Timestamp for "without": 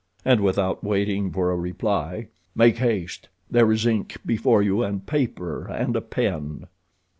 0.41-0.83